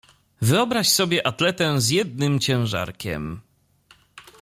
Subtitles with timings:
[0.41, 3.41] "Wyobraź sobie atletę z jednym ciężarkiem."